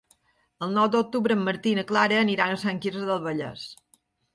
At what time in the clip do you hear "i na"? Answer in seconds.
1.75-1.85